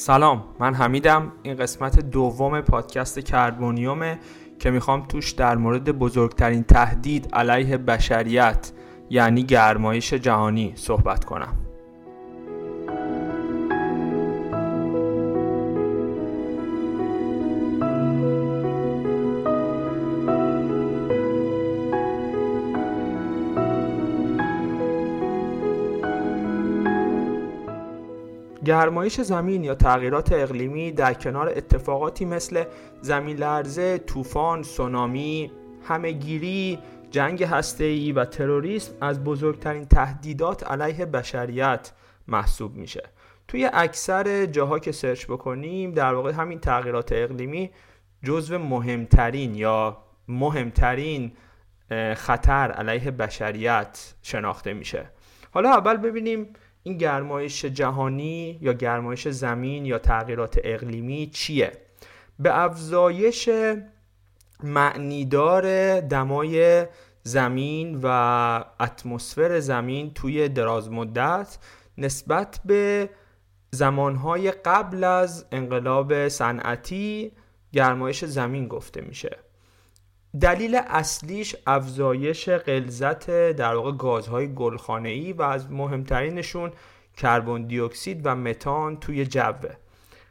[0.00, 1.32] سلام من حمیدم.
[1.42, 4.18] این قسمت دوم پادکست کربونیومه
[4.58, 8.72] که می‌خوام توش در مورد بزرگترین تهدید علیه بشریت
[9.10, 11.69] یعنی گرمایش جهانی صحبت کنم.
[28.70, 32.64] گرمایش زمین یا تغییرات اقلیمی در کنار اتفاقاتی مثل
[33.00, 35.50] زمین لرزه، طوفان، سونامی،
[35.88, 36.78] همهگیری،
[37.10, 41.92] جنگ هسته‌ای و تروریسم از بزرگترین تهدیدات علیه بشریت
[42.28, 43.02] محسوب میشه.
[43.48, 47.70] توی اکثر جاها که سرچ بکنیم در واقع همین تغییرات اقلیمی
[48.24, 49.96] جزو مهمترین یا
[50.28, 51.32] مهمترین
[52.16, 55.10] خطر علیه بشریت شناخته میشه.
[55.50, 56.52] حالا اول ببینیم
[56.82, 61.72] این گرمایش جهانی یا گرمایش زمین یا تغییرات اقلیمی چیه؟
[62.38, 63.48] به افزایش
[64.62, 66.86] معنیدار دمای
[67.22, 68.06] زمین و
[68.80, 71.58] اتمسفر زمین توی دراز مدت
[71.98, 73.10] نسبت به
[73.70, 77.32] زمانهای قبل از انقلاب صنعتی
[77.72, 79.38] گرمایش زمین گفته میشه.
[80.40, 86.70] دلیل اصلیش افزایش غلظت در واقع گازهای گلخانه‌ای و از مهمترینشون
[87.16, 89.52] کربن دی اکسید و متان توی جو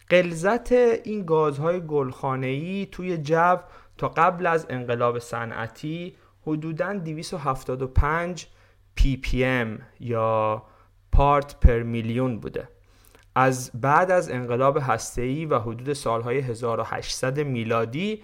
[0.09, 3.58] غلظت این گازهای گلخانه‌ای توی جو
[3.97, 8.47] تا قبل از انقلاب صنعتی حدوداً 275
[8.95, 10.64] ppm یا
[11.11, 12.70] part per million بوده.
[13.36, 18.23] از بعد از انقلاب هسته‌ای و حدود سالهای 1800 میلادی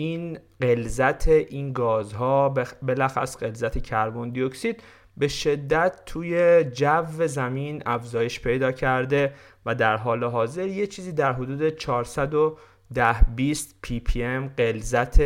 [0.00, 2.48] این غلظت این گازها
[2.82, 4.82] بالاخص غلظت کربن دی اکسید
[5.16, 9.34] به شدت توی جو زمین افزایش پیدا کرده
[9.66, 15.20] و در حال حاضر یه چیزی در حدود 410 20 ppm غلظت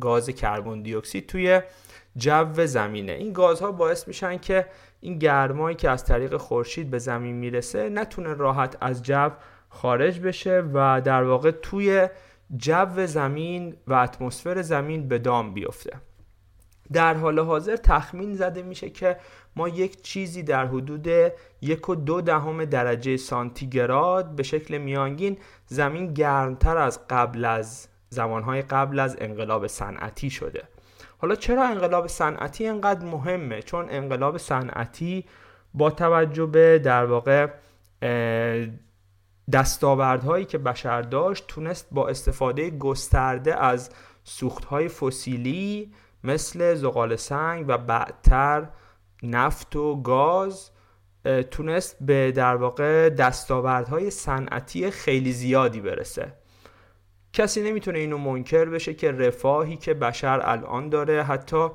[0.00, 1.60] گاز کربن دی اکسید توی
[2.16, 3.12] جو زمینه.
[3.12, 4.66] این گازها باعث میشن که
[5.00, 9.30] این گرمایی که از طریق خورشید به زمین می‌رسه نتونه راحت از جو
[9.68, 12.08] خارج بشه و در واقع توی
[12.56, 15.96] جو زمین و اتمسفر زمین به دام بیفته.
[16.92, 19.16] در حال حاضر تخمین زده میشه که
[19.56, 21.08] ما یک چیزی در حدود
[21.60, 28.62] یک و دو دهم درجه سانتیگراد به شکل میانگین زمین گرمتر از قبل از زمانهای
[28.62, 30.62] قبل از انقلاب صنعتی شده.
[31.18, 35.24] حالا چرا انقلاب صنعتی انقدر مهمه؟ چون انقلاب صنعتی
[35.74, 37.46] با توجه به در واقع
[39.52, 43.90] دستاوردهایی که بشر داشت تونست با استفاده گسترده از
[44.24, 45.92] سوختهای فسیلی
[46.24, 48.68] مثل زغال سنگ و بعدتر
[49.22, 50.70] نفت و گاز
[51.50, 56.32] تونست به در واقع دستاوردهای صنعتی خیلی زیادی برسه.
[57.32, 61.68] کسی نمی‌تونه اینو منکر بشه که رفاهی که بشر الان داره حتی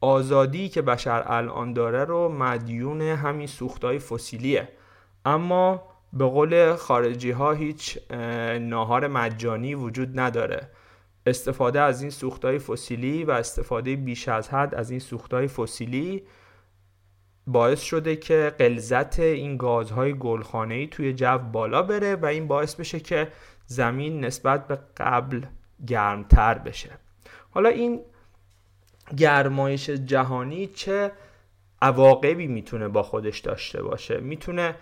[0.00, 4.68] آزادی که بشر الان داره رو مدیون همین سوختهای فسیلیه.
[5.24, 7.98] اما به قول خارجی ها هیچ
[8.60, 10.68] ناهار مجانی وجود نداره.
[11.26, 16.22] استفاده از این سوختهای فسیلی و استفاده بیش از حد از این سوختهای فسیلی
[17.46, 23.00] باعث شده که قلزت این گازهای گلخانه‌ای توی جو بالا بره و این باعث بشه
[23.00, 23.28] که
[23.66, 25.40] زمین نسبت به قبل
[25.86, 26.90] گرمتر بشه.
[27.50, 28.00] حالا این
[29.16, 31.12] گرمایش جهانی چه
[31.82, 34.74] عواقبی می‌تونه با خودش داشته باشه؟ می‌تونه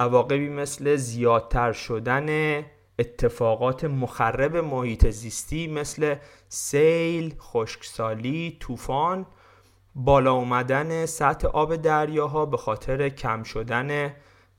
[0.00, 2.58] عواقبی مثل زیادتر شدن
[2.98, 6.14] اتفاقات مخرب محیط زیستی مثل
[6.48, 9.26] سیل، خشکسالی، طوفان،
[9.94, 14.14] بالا اومدن سطح آب دریاها به خاطر کم شدن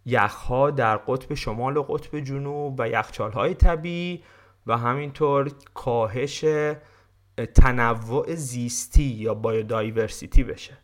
[0.05, 4.23] یخها در قطب شمال و قطب جنوب و یخچالهای طبیعی
[4.67, 6.45] و همینطور کاهش
[7.55, 10.77] تنوع زیستی یا بایودایورسیتی بشه.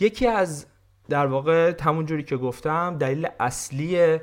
[0.00, 0.66] یکی از
[1.08, 4.18] در واقع همون جوری که گفتم دلیل اصلی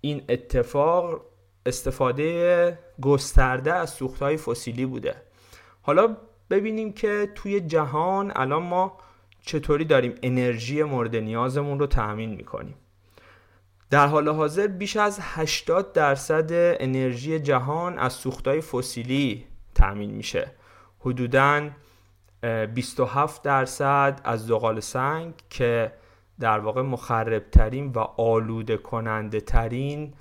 [0.00, 1.20] این اتفاق
[1.66, 5.14] استفاده گسترده از سوختهای فسیلی بوده.
[5.82, 6.16] حالا
[6.50, 8.98] ببینیم که توی جهان الان ما
[9.40, 12.74] چطوری داریم انرژی مورد نیازمون رو تأمین می‌کنیم.
[13.90, 16.50] در حال حاضر بیش از 80 درصد
[16.80, 20.50] انرژی جهان از سوختهای فسیلی تأمین میشه.
[20.98, 21.68] حدوداً
[22.74, 25.92] 27 درصد از زغال سنگ که
[26.40, 30.14] در واقع مخربترین و آلوده کننده ترین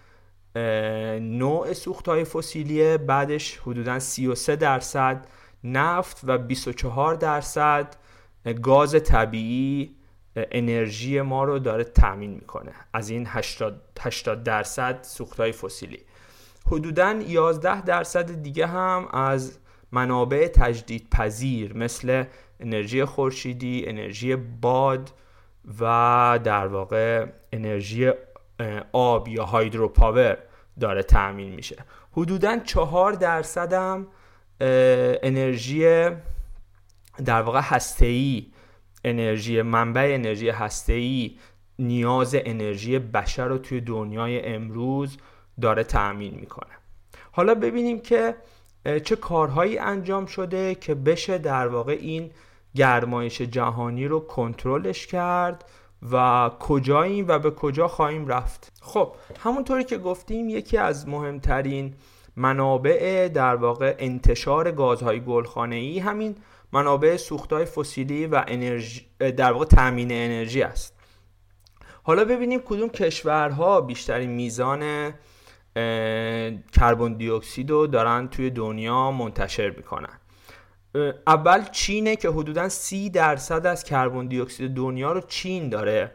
[1.19, 2.97] نوع سوخت های فسیلیه.
[2.97, 5.27] بعدش حدودا 33 درصد
[5.63, 7.95] نفت و 24 درصد
[8.61, 9.95] گاز طبیعی
[10.35, 12.71] انرژی ما رو داره تامین می‌کنه.
[12.93, 15.99] از این 80, 80 درصد سوختهای فسیلی.
[16.65, 19.59] حدودا 11 درصد دیگه هم از
[19.91, 22.23] منابع تجدید پذیر مثل
[22.59, 25.11] انرژی خورشیدی، انرژی باد
[25.79, 28.11] و در واقع انرژی
[28.91, 30.37] آب یا هایدروپاور
[30.79, 31.75] داره تأمین میشه.
[32.11, 34.07] حدودا چهار درصد هم
[35.23, 36.09] انرژی
[37.25, 38.45] در واقع هسته‌ای
[39.03, 41.37] انرژی منبع انرژی هسته‌ای
[41.79, 45.17] نیاز انرژی بشر رو توی دنیای امروز
[45.61, 46.71] داره تأمین می‌کنه.
[47.31, 48.35] حالا ببینیم که
[49.03, 52.31] چه کارهایی انجام شده که بشه در واقع این
[52.75, 55.65] گرمایش جهانی رو کنترلش کرد
[56.11, 61.93] و کجاییم و به کجا خواهیم رفت؟ خب همونطوری که گفتیم یکی از مهمترین
[62.35, 66.35] منابع در واقع انتشار گازهای گلخانه‌ای همین
[66.73, 70.95] منابع سوختهای فسیلی و انرژی در واقع تامین انرژی است.
[72.03, 75.13] حالا ببینیم کدوم کشورها بیشترین میزان
[76.73, 80.19] کربن دی اکسید رو دارن توی دنیا منتشر می‌کنن.
[81.27, 86.11] اول چینه که حدودا سی درصد از کربن دی اکسید دنیا رو چین داره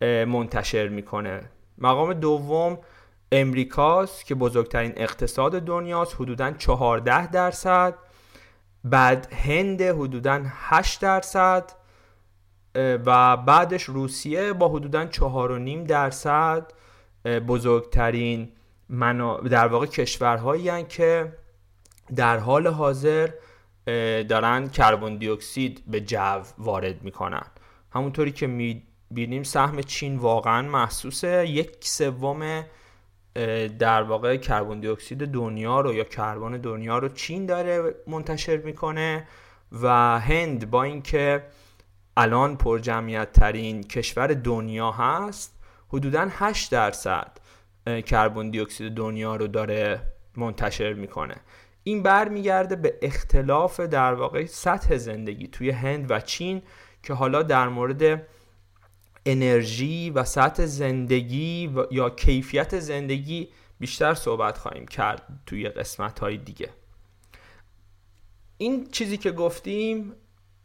[0.00, 1.50] منتشر می‌کنه.
[1.78, 2.78] مقام دوم
[3.32, 7.94] امریکاست که بزرگترین اقتصاد دنیاست حدودا 14 درصد.
[8.84, 11.72] بعد هند حدودا 8 درصد.
[12.76, 16.72] و بعدش روسیه با حدودا 4.5 درصد.
[17.24, 18.52] بزرگترین
[19.50, 21.32] در واقع کشورهایی که
[22.16, 23.30] در حال حاضر
[24.28, 27.46] دارن کربن دی اکسید به جو وارد می‌کنن.
[27.92, 31.46] همونطوری که می‌بینیم سهم چین واقعا محسوسه.
[31.48, 32.64] یک سوم
[33.78, 39.28] در واقع کربن دی اکسید دنیا رو یا کربن دنیا رو چین داره منتشر می‌کنه
[39.72, 39.88] و
[40.20, 41.44] هند با اینکه
[42.16, 45.54] الان پر جمعیت ترین کشور دنیا هست
[45.88, 47.38] حدودا 8 درصد
[47.86, 50.00] کربن دی اکسید دنیا رو داره
[50.36, 51.34] منتشر می‌کنه.
[51.82, 56.62] این برمیگرده به اختلاف در واقع سطح زندگی توی هند و چین
[57.02, 58.26] که حالا در مورد
[59.26, 63.48] انرژی و سطح زندگی و یا کیفیت زندگی
[63.80, 66.70] بیشتر صحبت خواهیم کرد توی قسمت های دیگه.
[68.58, 70.12] این چیزی که گفتیم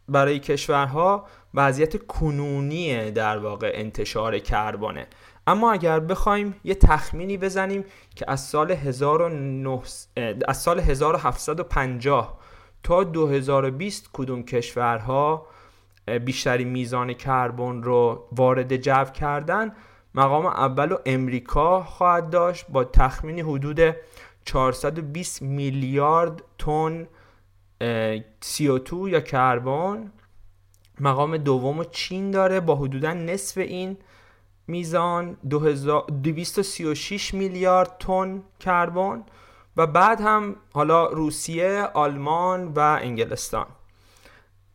[0.08, 5.08] برای کشورها وضعیت کنونی در واقع انتشار کربانه
[5.50, 7.86] اما اگر بخوایم یه تخمینی بزنیم
[8.16, 8.76] که از سال,
[9.30, 10.38] 19...
[10.48, 12.40] از سال 1750
[12.84, 15.48] تا 2020 کدوم کشورها
[16.26, 19.72] بیشتری میزان کربن رو وارد جو کردن
[20.16, 23.96] مقام اول و امریکا خواهد داشت با تخمینی حدود
[24.46, 27.08] 420 میلیارد تن
[28.46, 30.12] CO2 یا کربن.
[31.00, 33.98] مقام دوم چین داره با حدودا نصف این.
[34.70, 39.24] میزان 236 میلیارد تن کربن
[39.78, 43.66] و بعد هم حالا روسیه، آلمان و انگلستان.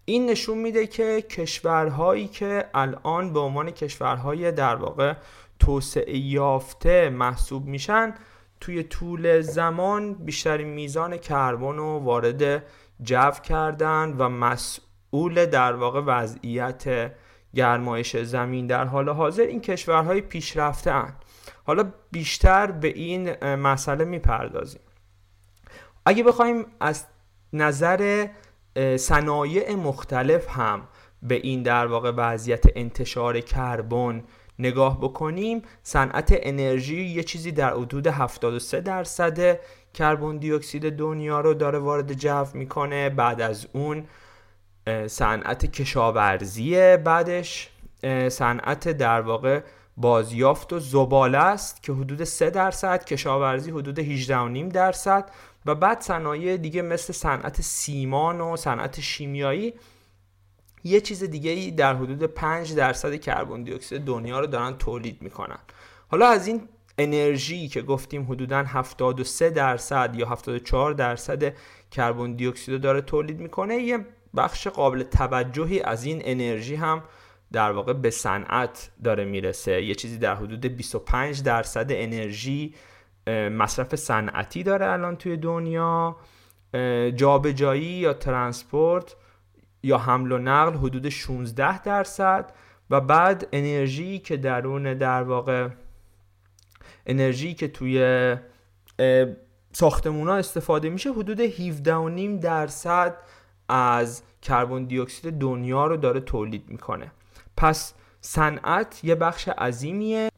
[0.05, 5.15] این نشون میده که کشورهایی که الان به عنوان کشورهای در واقع
[5.59, 8.15] توسعه یافته محسوب میشن
[8.61, 12.65] توی طول زمان بیشترین میزان کربن رو وارد
[13.03, 17.13] جو کردن و مسئول در واقع وضعیت
[17.55, 21.17] گرمایش زمین در حال حاضر این کشورهای پیشرفته اند
[21.65, 24.81] حالا بیشتر به این مسئله می‌پردازیم.
[26.07, 27.05] اگه بخوایم از
[27.53, 28.29] نظر
[28.97, 30.89] صنایع مختلف هم
[31.23, 34.25] به این در واقع وضعیت انتشار کربن
[34.59, 39.61] نگاه بکنیم صنعت انرژی یه چیزی در حدود 73 درصد
[39.95, 43.11] کربن دی اکسید دنیا رو داره وارد جو می‌کنه.
[43.11, 44.05] بعد از اون
[45.07, 47.71] صنعت کشاورزی بعدش
[48.29, 49.61] صنعت در واقع
[49.97, 55.31] بازیافت و زباله است که حدود 3 درصد کشاورزی حدود 18.5 درصد
[55.67, 59.75] و بعد صنایع دیگه مثل صنعت سیمان و صنعت شیمیایی
[60.85, 65.23] یه چیز دیگه ای در حدود 5 درصد کربن دی اکسید دنیا رو دارن تولید
[65.23, 65.59] می‌کنن.
[66.11, 71.55] حالا از این انرژی که گفتیم حدودا 73 درصد یا 74 درصد
[71.91, 77.03] کربن دی اکسید داره تولید می‌کنه یه بخش قابل توجهی از این انرژی هم
[77.53, 79.83] در واقع به صنعت داره می‌رسه.
[79.83, 82.75] یه چیزی در حدود 25 درصد انرژی
[83.51, 86.17] مصرف صنعتی داره الان توی دنیا.
[87.17, 89.17] جابجایی یا ترانسپورت
[89.83, 92.53] یا حمل و نقل حدود 16 درصد
[92.91, 95.69] و بعد انرژی که درون در واقع
[97.07, 98.37] انرژی که توی
[99.73, 103.17] ساختمون ها استفاده میشه حدود 17.5 درصد
[103.69, 107.13] از کربن دی اکسید دنیا رو داره تولید می‌کنه.
[107.57, 110.29] پس صنعت یه بخش عظیمیه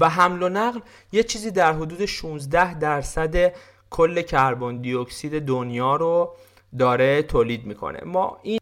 [0.00, 0.80] و حمل و نقل
[1.12, 3.52] یه چیزی در حدود 16 درصد
[3.90, 6.34] کل کربن دی اکسید دنیا رو
[6.78, 8.00] داره تولید می‌کنه.
[8.04, 8.58] ما این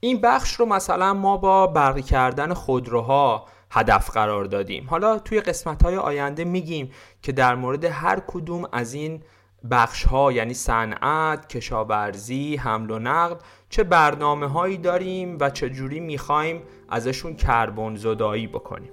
[0.00, 4.86] این بخش رو مثلا ما با برقی کردن خودروها هدف قرار دادیم.
[4.90, 6.90] حالا توی قسمت های آینده میگیم
[7.22, 9.22] که در مورد هر کدوم از این
[9.70, 13.36] بخش ها یعنی صنعت، کشاورزی، حمل و نقل
[13.68, 18.92] چه برنامه هایی داریم و چجوری می‌خوایم ازشون کربن زدایی بکنیم.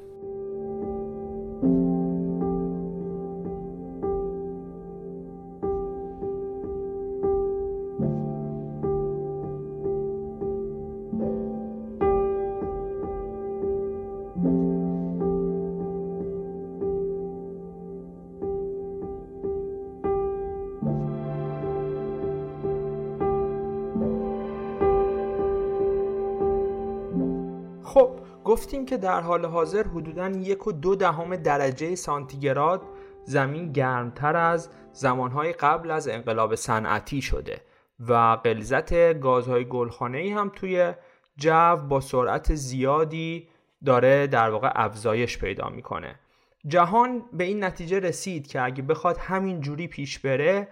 [28.45, 32.81] گفتیم که در حال حاضر حدودا یک و دو دهم درجه سانتیگراد
[33.23, 37.61] زمین گرمتر از زمانهای قبل از انقلاب صنعتی شده
[38.07, 40.93] و غلظت گازهای گلخانه‌ای هم توی
[41.37, 43.47] جو با سرعت زیادی
[43.85, 46.19] داره در واقع افزایش پیدا می‌کنه.
[46.67, 50.67] جهان به این نتیجه رسید که اگه بخواد همین جوری پیش بره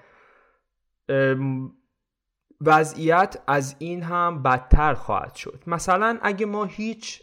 [2.62, 5.64] وضعیت از این هم بدتر خواهد شد.
[5.68, 7.22] مثلا اگه ما هیچ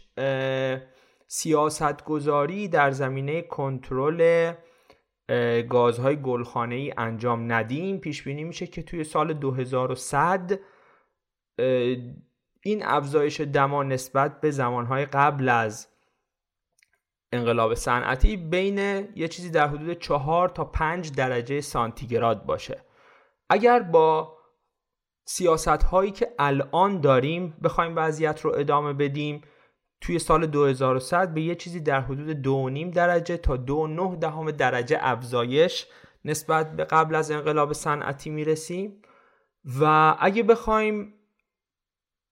[1.27, 4.53] سیاست گذاری در زمینه کنترل
[5.69, 10.59] گازهای گلخانه ای انجام ندیم پیش بینی میشه که توی سال 2100
[12.61, 15.87] این افزایش دما نسبت به زمانهای قبل از
[17.31, 18.77] انقلاب صنعتی بین
[19.15, 22.81] یه چیزی در حدود 4 تا 5 درجه سانتیگراد باشه.
[23.49, 24.34] اگر با
[25.25, 29.41] سیاست هایی که الان داریم بخوایم وضعیت رو ادامه بدیم
[30.01, 32.43] توی سال 2100 به یه چیزی در حدود
[32.91, 35.87] 2.5 درجه تا 2.9 دهم درجه افزایش
[36.25, 39.01] نسبت به قبل از انقلاب صنعتی می‌رسیم.
[39.79, 41.13] و اگه بخوایم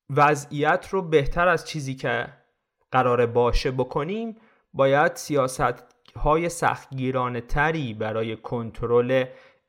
[0.09, 2.33] وضعیت رو بهتر از چیزی که
[2.91, 4.38] قرار باشه بکنیم
[4.73, 5.83] باید سیاست
[6.15, 9.25] های سختگیرانه تری برای کنترل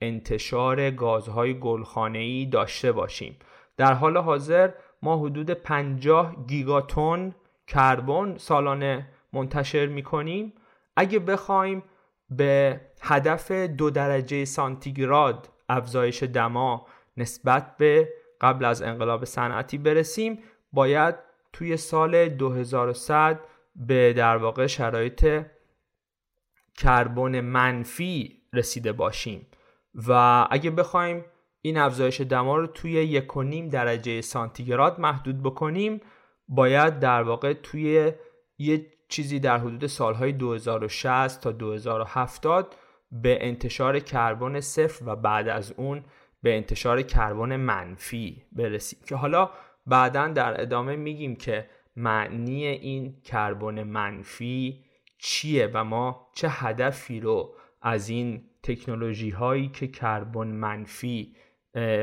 [0.09, 3.37] انتشار گازهای گلخانه‌ای داشته باشیم.
[3.77, 4.71] در حال حاضر
[5.03, 7.35] ما حدود 50 گیگاتون
[7.67, 10.53] کربن سالانه منتشر می‌کنیم.
[10.97, 11.83] اگه بخوایم
[12.31, 18.09] به هدف دو درجه سانتیگراد افزایش دما نسبت به
[18.41, 20.39] قبل از انقلاب صنعتی برسیم
[20.73, 21.15] باید
[21.53, 23.41] توی سال 2100
[23.77, 25.43] به در واقع شرایط
[26.77, 29.47] کربن منفی رسیده باشیم.
[29.95, 31.25] و اگه بخوایم
[31.61, 36.01] این افزایش دما رو توی یک و نیم درجه سانتیگراد محدود بکنیم
[36.49, 38.13] باید در واقع توی
[38.59, 42.75] یه چیزی در حدود سالهای 2060 تا 2070
[43.13, 46.05] به انتشار کربن صفر و بعد از اون
[46.43, 48.99] به انتشار کربن منفی برسیم.
[49.09, 49.51] که حالا
[49.87, 54.85] بعدا در ادامه میگیم که معنی این کربن منفی
[55.19, 61.37] چیه و ما چه هدفی رو از این تکنولوژی هایی که کربن منفی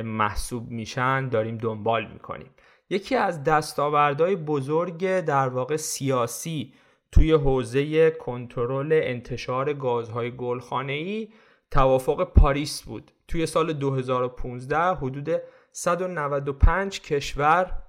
[0.04, 2.50] محسوب میشن داریم دنبال می‌کنیم.
[2.90, 6.74] یکی از دستاوردهای بزرگ در واقع سیاسی
[7.12, 11.30] توی حوزه کنترل انتشار گازهای گلخانه‌ای
[11.72, 13.12] توافق پاریس بود.
[13.28, 15.42] توی سال 2015 حدود
[15.72, 17.82] 195 کشور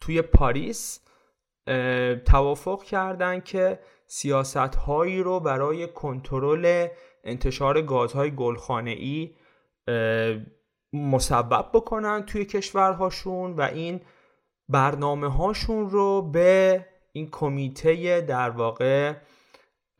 [0.00, 1.00] توی پاریس
[2.24, 6.88] توافق کردند که سیاست هایی رو برای کنترل
[7.24, 9.36] انتشار گازهای گلخانه‌ای
[10.92, 14.00] مسبب بکنن توی کشورهاشون و این
[14.68, 19.14] برنامه هاشون رو به این کمیته در واقع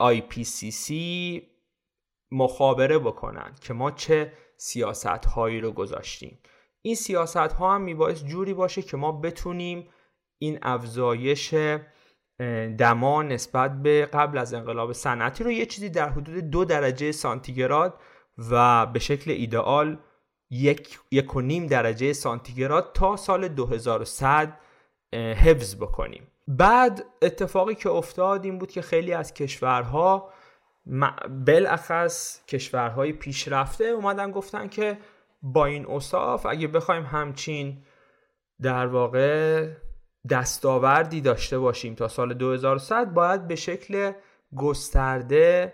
[0.02, 0.92] IPCC
[2.32, 6.38] مخابره بکنن که ما چه سیاست هایی رو گذاشتیم.
[6.82, 9.88] این سیاست ها هم میبایست جوری باشه که ما بتونیم
[10.38, 11.54] این افزایش
[12.78, 18.00] دما نسبت به قبل از انقلاب صنعتی رو یه چیزی در حدود دو درجه سانتیگراد
[18.50, 19.98] و به شکل ایدئال
[20.50, 24.58] یک, یک و نیم درجه سانتیگراد تا سال 2100
[25.12, 26.26] حفظ بکنیم.
[26.48, 30.32] بعد اتفاقی که افتاد این بود که خیلی از کشورها
[31.46, 34.98] بالاخص کشورهای پیشرفته اومدن گفتن که
[35.42, 37.82] با این اصاف اگه بخوایم همچین
[38.62, 39.68] در واقع
[40.28, 44.12] دستاوردی داشته باشیم تا سال 2100 باید به شکل
[44.56, 45.72] گسترده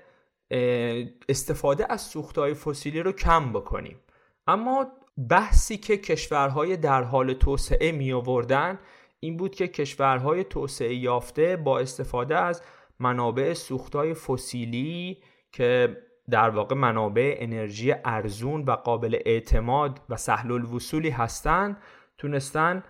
[1.29, 4.01] استفاده از سوختهای فسیلی رو کم بکنیم.
[4.47, 4.87] اما
[5.29, 8.79] بحثی که کشورهای در حال توسعه می آوردن
[9.21, 12.63] این بود که کشورهای توسعه یافته با استفاده از
[13.01, 15.23] منابع سوختهای فسیلی
[15.53, 15.97] که
[16.31, 21.77] در واقع منابع انرژی ارزون و قابل اعتماد و سهل الوصولی هستند
[22.19, 22.83] تونستن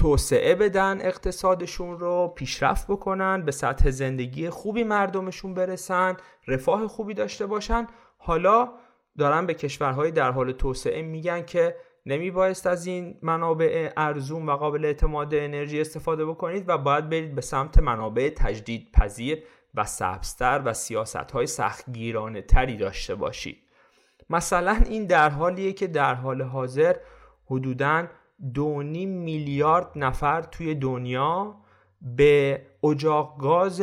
[0.00, 6.16] توسعه بدن اقتصادشون رو پیشرفت بکنن به سطح زندگی خوبی مردمشون برسن
[6.46, 7.86] رفاه خوبی داشته باشن.
[8.18, 8.72] حالا
[9.18, 11.76] دارن به کشورهای در حال توسعه میگن که
[12.06, 17.34] نمی بایست از این منابع ارزون و قابل اعتماد انرژی استفاده بکنید و باید برید
[17.34, 19.42] به سمت منابع تجدید پذیر
[19.74, 23.58] و سبزتر و سیاست های سختگیرانه تری داشته باشید.
[24.30, 26.96] مثلا این در حالیه که در حال حاضر
[27.46, 28.06] حدوداً
[28.54, 31.54] دو میلیارد نفر توی دنیا
[32.02, 33.82] به اجاق گاز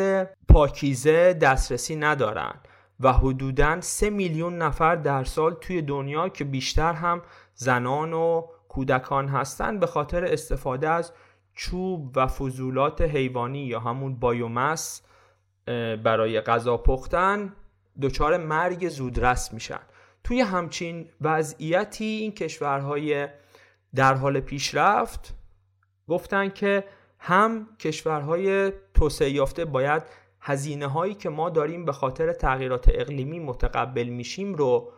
[0.49, 2.53] پاکیزه دسترسی ندارن
[2.99, 7.21] و حدوداً سه میلیون نفر در سال توی دنیا که بیشتر هم
[7.53, 11.11] زنان و کودکان هستند به خاطر استفاده از
[11.53, 15.01] چوب و فضولات حیوانی یا همون بایومس
[16.03, 17.53] برای غذا پختن
[18.01, 19.79] دچار مرگ زودرس میشن.
[20.23, 23.27] توی همچین وضعیتی این کشورهای
[23.97, 25.35] در حال پیشرفت
[26.07, 26.83] گفتن که
[27.19, 30.03] هم کشورهای توسعه یافته باید
[30.41, 34.91] هزینه هایی که ما داریم به خاطر تغییرات اقلیمی متقبل میشیم رو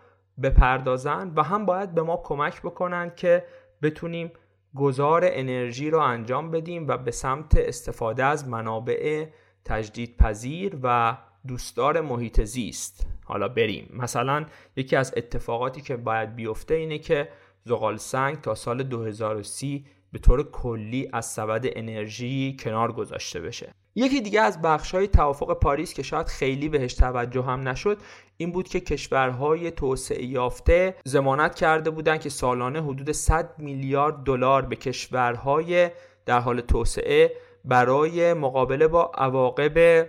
[0.43, 3.45] بپردازن و هم باید به ما کمک بکنن که
[3.81, 4.31] بتونیم
[4.75, 9.25] گذار انرژی رو انجام بدیم و به سمت استفاده از منابع
[9.65, 13.07] تجدید پذیر و دوستدار محیط زیست.
[13.25, 13.89] حالا بریم.
[13.93, 17.29] مثلا یکی از اتفاقاتی که باید بیفته اینه که
[17.69, 23.73] زغال سنگ تا سال 2030 به طور کلی از سبد انرژی کنار گذاشته بشه.
[23.95, 27.97] یکی دیگه از بخش های توافق پاریس که شاید خیلی بهش توجه هم نشد
[28.37, 34.61] این بود که کشورهای توسعه یافته زمانت کرده بودند که سالانه حدود 100 میلیارد دلار
[34.61, 35.89] به کشورهای
[36.25, 37.31] در حال توسعه
[37.65, 40.07] برای مقابله با عواقب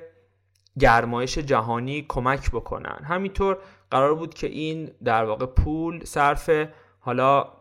[0.78, 3.04] گرمایش جهانی کمک بکنن.
[3.04, 3.58] همینطور
[3.90, 6.50] قرار بود که این در واقع پول صرف
[7.00, 7.52] حالا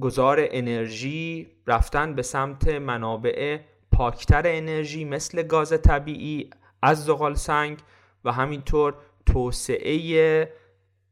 [0.00, 3.60] گذار انرژی رفتن به سمت منابع
[3.92, 6.50] پاکتر انرژی مثل گاز طبیعی
[6.82, 7.78] از زغال سنگ
[8.24, 8.94] و همینطور
[9.26, 10.52] توسعه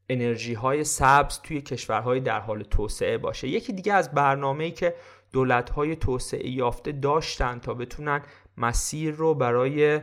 [0.09, 3.49] انرژی های سبز توی کشورهای در حال توسعه باشه.
[3.49, 4.95] یکی دیگه از برنامه‌ای که
[5.33, 8.23] دولت های توسعه یافته داشتن تا بتونن
[8.57, 10.01] مسیر رو برای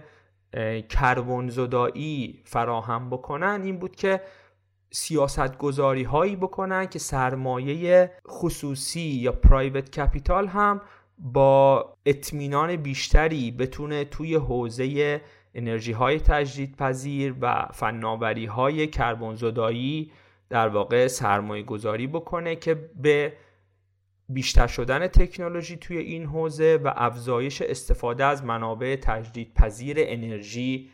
[0.89, 4.21] کربن زدایی فراهم بکنن این بود که
[4.91, 10.81] سیاست گذاری هایی بکنن که سرمایه خصوصی یا پرایوت کپیتال هم
[11.17, 15.21] با اطمینان بیشتری بتونه توی حوزه
[15.53, 20.11] انرژی های تجدید پذیر و فناوری های کربن زدایی
[20.49, 23.33] در واقع سرمایه گذاری بکنه که به
[24.29, 30.89] بیشتر شدن تکنولوژی توی این حوزه و افزایش استفاده از منابع تجدید پذیر انرژی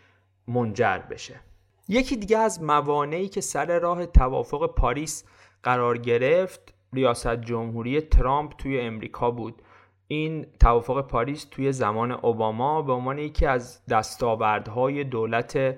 [0.48, 1.40] منجر بشه.
[1.88, 5.24] یکی دیگه از موانعی که سر راه توافق پاریس
[5.64, 9.62] قرار گرفت ریاست جمهوری ترامپ توی امریکا بود.
[10.08, 15.78] این توافق پاریس توی زمان اوباما به عنوان یکی از دستاوردهای دولت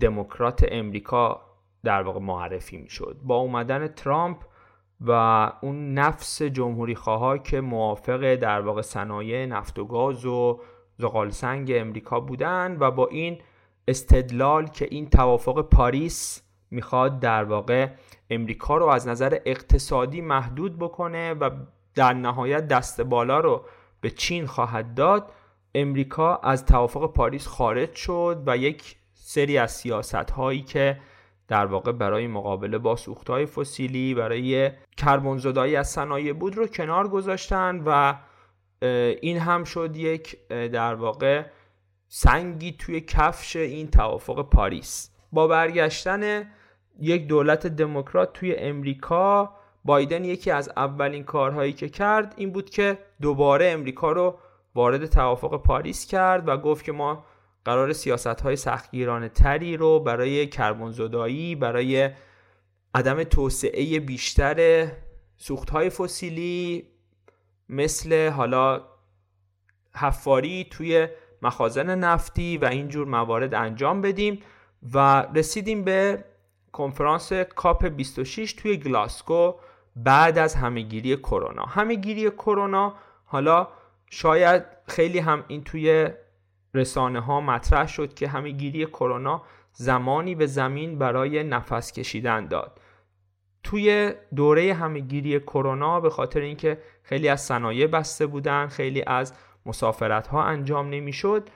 [0.00, 1.40] دموکرات امریکا
[1.84, 4.36] در واقع معرفی می شد با اومدن ترامپ
[5.00, 5.10] و
[5.62, 10.60] اون نفس جمهوری خواه که موافق در واقع صنایع نفت و گاز و
[10.98, 13.38] زغال سنگ امریکا بودن و با این
[13.88, 17.88] استدلال که این توافق پاریس می‌خواد در واقع
[18.30, 21.50] امریکا رو از نظر اقتصادی محدود بکنه و
[21.94, 23.64] در نهایت دست بالا رو
[24.00, 25.32] به چین خواهد داد
[25.74, 31.00] امریکا از توافق پاریس خارج شد و یک سری از سیاست هایی که
[31.48, 36.66] در واقع برای مقابله با سوخت های فسیلی برای کربن زدایی از صنایع بود رو
[36.66, 38.14] کنار گذاشتن و
[39.20, 41.44] این هم شد یک در واقع
[42.14, 45.10] سنگی توی کفش این توافق پاریس.
[45.32, 46.50] با برگشتن
[47.00, 52.98] یک دولت دموکرات توی امریکا بایدن یکی از اولین کارهایی که کرد این بود که
[53.20, 54.38] دوباره امریکا رو
[54.74, 57.24] وارد توافق پاریس کرد و گفت که ما
[57.64, 62.10] قرار سیاست های سختگیرانه تری رو برای کربن زدایی برای
[62.94, 64.86] عدم توسعه بیشتر
[65.36, 66.88] سوخت های فسیلی
[67.68, 68.84] مثل حالا
[69.94, 71.08] حفاری توی
[71.42, 74.42] مخازن نفتی و اینجور موارد انجام بدیم
[74.94, 76.24] و رسیدیم به
[76.72, 79.54] کنفرانس کاپ 26 توی گلاسکو
[79.96, 81.62] بعد از همهگیری کرونا.
[81.62, 83.68] همهگیری کرونا حالا
[84.10, 86.08] شاید خیلی هم این توی
[86.74, 92.80] رسانه ها مطرح شد که همهگیری کرونا زمانی به زمین برای نفس کشیدن داد.
[93.62, 99.32] توی دوره همهگیری کرونا به خاطر اینکه خیلی از صنایع بسته بودن خیلی از
[99.66, 101.48] مسافرت ها انجام نمی‌شد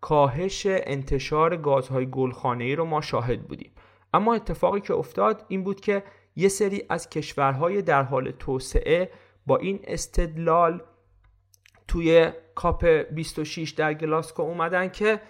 [0.00, 3.72] کاهش انتشار گازهای گلخانه ای رو ما شاهد بودیم.
[4.14, 6.02] اما اتفاقی که افتاد این بود که
[6.36, 9.10] یه سری از کشورهای در حال توسعه
[9.46, 10.82] با این استدلال
[11.88, 15.20] توی کاپ 26 در گلاسکو اومدن که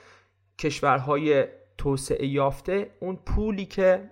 [0.59, 1.45] کشورهای
[1.79, 4.11] توسعه یافته اون پولی که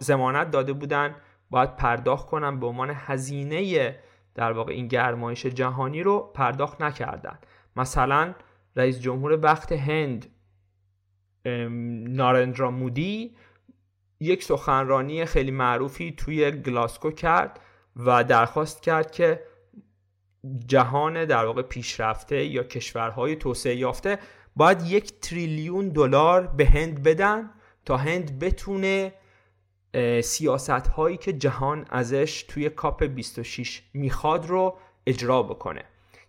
[0.00, 1.16] زمانت داده بودن
[1.50, 3.98] باید پرداخت کنن به عنوان هزینه
[4.38, 7.38] در واقع این گرمایش جهانی رو پرداخت نکردن.
[7.76, 8.34] مثلا
[8.76, 10.26] رئیس جمهور وقت هند
[12.06, 13.36] نارندرا مودی
[14.20, 17.60] یک سخنرانی خیلی معروفی توی گلاسکو کرد
[17.96, 19.42] و درخواست کرد که
[20.66, 24.18] جهان در واقع پیشرفته یا کشورهای توسعه یافته
[24.56, 27.50] باید یک تریلیون دلار به هند بدن
[27.84, 29.12] تا هند بتونه
[30.22, 35.84] سیاست هایی که جهان ازش توی کاپ 26 می‌خواد رو اجرا بکنه.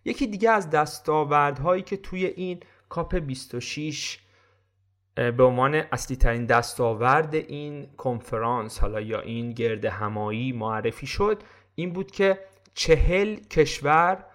[0.06, 4.20] یکی دیگه از دستاوردهایی که توی این کاپ 26
[5.16, 11.44] به عنوان اصلی ترین دستاورد این کنفرانس حالا یا این گرد همایی معرفی شد
[11.76, 12.40] این بود که
[12.74, 14.26] چهل کشور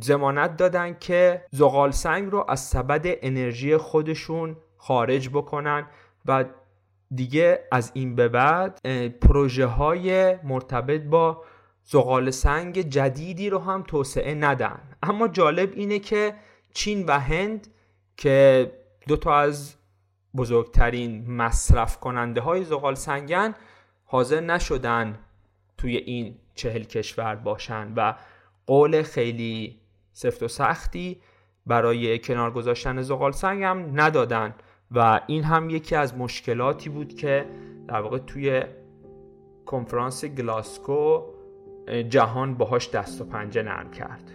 [0.00, 5.86] زمانت دادن که زغال سنگ رو از سبد انرژی خودشون خارج بکنن
[6.26, 6.44] و
[7.14, 8.80] دیگه از این به بعد
[9.20, 11.42] پروژه های مرتبط با
[11.84, 14.80] زغال سنگ جدیدی رو هم توسعه ندن.
[15.02, 16.34] اما جالب اینه که
[16.74, 17.68] چین و هند
[18.16, 18.72] که
[19.08, 19.74] دو تا از
[20.36, 23.54] بزرگترین مصرف کننده های زغال سنگن
[24.04, 25.18] حاضر نشدن
[25.78, 28.14] توی این چهل کشور باشن و
[28.66, 29.80] قول خیلی
[30.12, 31.20] سفت و سختی
[31.66, 34.54] برای کنار گذاشتن زغال سنگ هم ندادن.
[34.90, 37.46] و این هم یکی از مشکلاتی بود که
[37.88, 38.62] در واقع توی
[39.66, 41.20] کنفرانس گلاسکو
[42.08, 44.30] جهان باهاش دست و پنجه نرم کرد.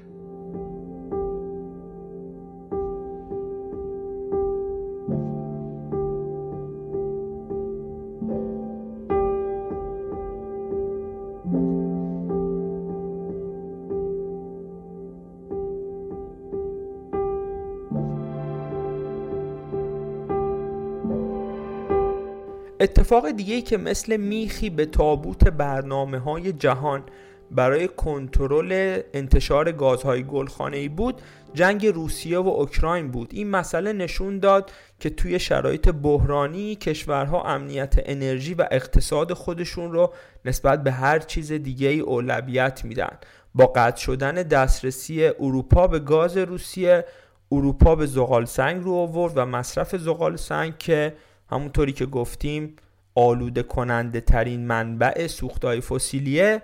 [23.11, 27.03] اتفاق دیگه که مثل میخی به تابوت برنامه های جهان
[27.51, 31.21] برای کنترل انتشار گازهای گلخانه‌ای بود
[31.53, 33.29] جنگ روسیه و اوکراین بود.
[33.33, 40.13] این مسئله نشون داد که توی شرایط بحرانی کشورها امنیت انرژی و اقتصاد خودشون رو
[40.45, 43.17] نسبت به هر چیز دیگه ای اولویت میدن.
[43.55, 47.05] با قطع شدن دسترسی اروپا به گاز روسیه
[47.51, 51.13] اروپا به زغال سنگ رو آورد و مصرف زغال سنگ که
[51.49, 52.75] همونطوری که گفتیم
[53.15, 56.61] آلوده کننده ترین منبع سوختهای فسیلیه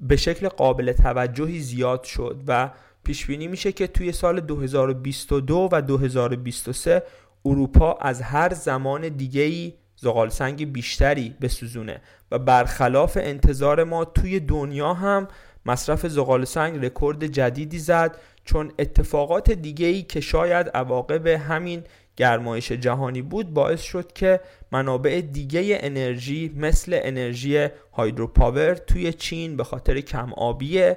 [0.00, 2.70] به شکل قابل توجهی زیاد شد و
[3.04, 7.02] پیش بینی میشه که توی سال 2022 و 2023
[7.44, 14.94] اروپا از هر زمان دیگه‌ای زغال سنگ بیشتری بسوزونه و برخلاف انتظار ما توی دنیا
[14.94, 15.28] هم
[15.66, 21.84] مصرف زغال سنگ رکورد جدیدی زد چون اتفاقات دیگه‌ای که شاید عواقب همین
[22.18, 24.40] گرمایش جهانی بود باعث شد که
[24.72, 30.92] منابع دیگه انرژی مثل انرژی هایدروپاور توی چین به خاطر کم آبی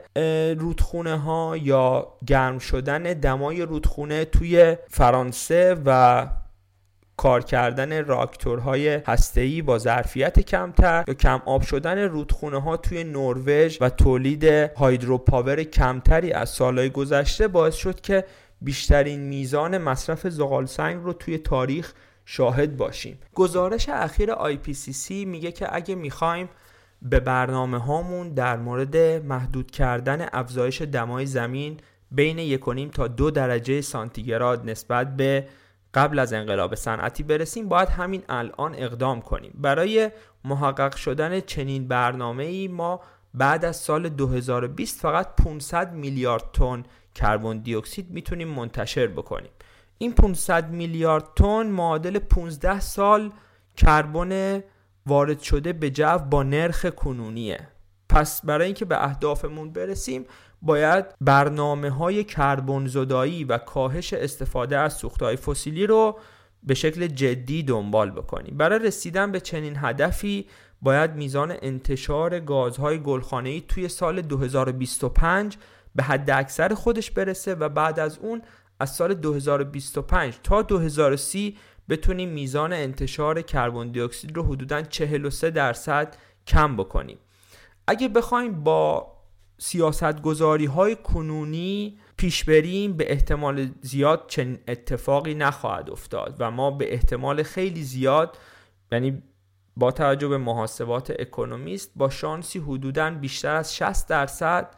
[0.57, 6.27] رودخونه ها یا گرم شدن دمای رودخونه توی فرانسه و
[7.17, 13.77] کار کردن راکتورهای هسته‌ای با ظرفیت کمتر یا کم آب شدن رودخونه ها توی نروژ
[13.81, 14.43] و تولید
[14.77, 18.25] هایدروپاور کمتری از سالهای گذشته باعث شد که
[18.61, 21.93] بیشترین میزان مصرف زغال سنگ رو توی تاریخ
[22.25, 23.19] شاهد باشیم.
[23.33, 26.49] گزارش اخیر IPCC میگه که اگه می‌خوایم
[27.01, 31.77] به برنامه هامون در مورد محدود کردن افزایش دمای زمین
[32.11, 35.47] بین 1.5 تا دو درجه سانتیگراد نسبت به
[35.93, 39.53] قبل از انقلاب صنعتی برسیم باید همین الان اقدام کنیم.
[39.55, 40.11] برای
[40.45, 43.01] محقق شدن چنین برنامه ای ما
[43.33, 46.83] بعد از سال 2020 فقط 500 میلیارد تن
[47.15, 49.51] کربن دی اکسید می‌تونیم منتشر بکنیم.
[49.97, 53.31] این 500 میلیارد تن معادل 15 سال
[53.77, 54.63] کربن
[55.05, 57.67] وارد شده به جو با نرخ کنونیه.
[58.09, 60.25] پس برای اینکه به اهدافمون برسیم
[60.61, 66.19] باید برنامه های کربن زدایی و کاهش استفاده از سوختهای فسیلی رو
[66.63, 68.57] به شکل جدی دنبال بکنیم.
[68.57, 70.47] برای رسیدن به چنین هدفی
[70.81, 75.57] باید میزان انتشار گازهای گلخانه‌ای توی سال 2025
[75.95, 78.41] به حد اکثر خودش برسه و بعد از اون
[78.79, 81.57] از سال 2025 تا 2030
[81.89, 86.15] بتونیم میزان انتشار کربن دی اکسید رو حدوداً 43 درصد
[86.47, 87.17] کم بکنیم.
[87.87, 89.11] اگه بخوایم با
[89.57, 96.71] سیاست گذاری های کنونی پیش بریم به احتمال زیاد چنین اتفاقی نخواهد افتاد و ما
[96.71, 98.37] به احتمال خیلی زیاد
[98.91, 99.23] یعنی
[99.77, 104.75] با توجه به محاسبات اکونومیست با شانسی حدودا بیشتر از 60 درصد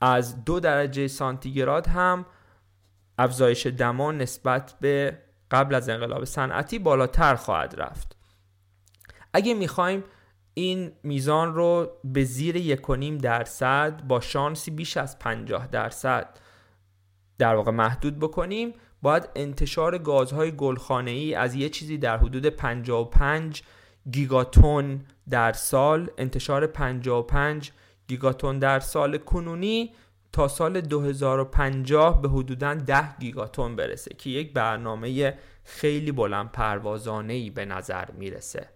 [0.00, 2.26] از دو درجه سانتیگراد هم
[3.18, 5.18] افزایش دما نسبت به
[5.50, 8.16] قبل از انقلاب صنعتی بالاتر خواهد رفت.
[9.32, 10.04] اگه می‌خوایم
[10.54, 16.38] این میزان رو به زیر یکونیم درصد با شانسی بیش از 50 درصد
[17.38, 23.62] در واقع محدود بکنیم باید انتشار گازهای گلخانه ای از یه چیزی در حدود 55
[24.10, 27.72] گیگاتون در سال انتشار 55
[28.08, 29.92] گیگاتون در سال کنونی
[30.32, 37.50] تا سال 2050 به حدوداً 10 گیگاتون برسه که یک برنامه خیلی بلند پروازانه ای
[37.50, 38.68] به نظر می‌رسه.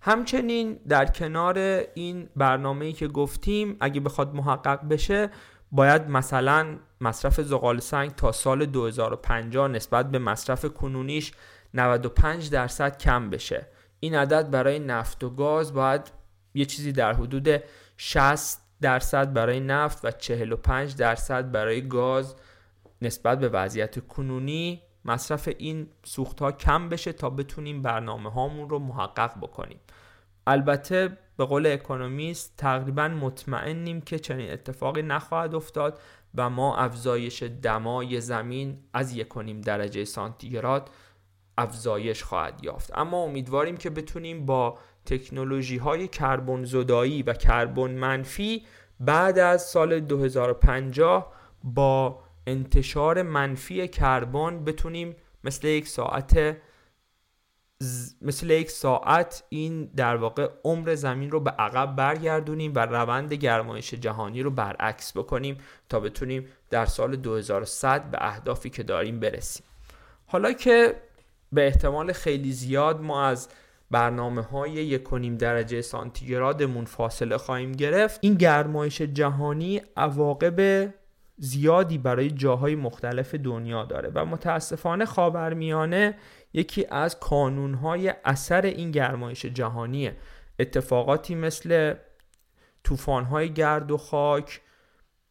[0.00, 1.58] همچنین در کنار
[1.94, 5.30] این برنامه ای که گفتیم اگه بخواد محقق بشه
[5.72, 11.32] باید مثلا مصرف زغال سنگ تا سال 2050 نسبت به مصرف کنونیش
[11.74, 13.66] 95 درصد کم بشه.
[14.00, 16.12] این عدد برای نفت و گاز باید
[16.54, 17.62] یه چیزی در حدود
[17.96, 22.34] 60 درصد برای نفت و 45 درصد برای گاز
[23.02, 28.78] نسبت به وضعیت کنونی مصرف این سوخت ها کم بشه تا بتونیم برنامه هامون رو
[28.78, 29.80] محقق بکنیم.
[30.46, 36.00] البته به قول اکونومیست تقریبا مطمئنیم که چنین اتفاقی نخواهد افتاد
[36.34, 40.90] و ما افزایش دمای زمین از یکونیم درجه سانتیگراد
[41.58, 42.98] افزایش خواهد یافت.
[42.98, 48.62] اما امیدواریم که بتونیم با تکنولوژی های کربن زدایی و کربن منفی
[49.00, 51.32] بعد از سال 2050
[51.64, 56.56] با انتشار منفی کربن بتونیم مثل یک ساعت
[58.22, 63.94] مثل یک ساعت این در واقع عمر زمین رو به عقب برگردونیم و روند گرمایش
[63.94, 69.66] جهانی رو برعکس بکنیم تا بتونیم در سال 2100 به اهدافی که داریم برسیم.
[70.26, 70.94] حالا که
[71.52, 73.48] به احتمال خیلی زیاد ما از
[73.90, 78.18] برنامه های یکونیم درجه سانتیگرادمون فاصله خواهیم گرفت.
[78.22, 80.88] این گرمایش جهانی عواقب
[81.38, 86.18] زیادی برای جاهای مختلف دنیا داره و متاسفانه خاورمیانه
[86.52, 90.16] یکی از کانونهای اثر این گرمایش جهانیه.
[90.58, 91.94] اتفاقاتی مثل
[92.84, 94.60] طوفان‌های گرد و خاک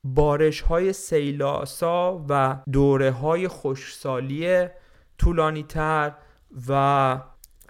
[0.04, 4.68] بارش های سیلاسا و دوره های خشکسالی
[5.18, 6.14] طولانی تر
[6.70, 7.20] و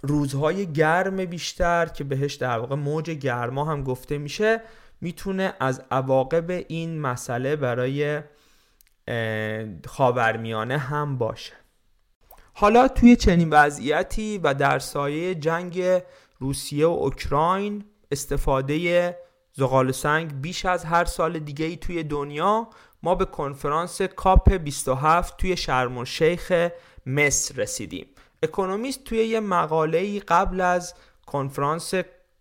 [0.01, 4.61] روزهای گرم بیشتر که بهش در واقع موج گرما هم گفته میشه
[5.01, 8.21] می‌تونه از عواقب این مسئله برای
[9.87, 11.53] خاورمیانه هم باشه.
[12.53, 15.83] حالا توی چنین وضعیتی و در سایه جنگ
[16.39, 19.17] روسیه و اوکراین استفاده
[19.53, 22.69] زغال سنگ بیش از هر سال دیگه ای توی دنیا
[23.03, 26.69] ما به کنفرانس کاپ 27 توی شرم الشیخ
[27.05, 28.07] مصر رسیدیم.
[28.45, 30.93] اکونومیست توی یه مقاله قبل از
[31.25, 31.93] کنفرانس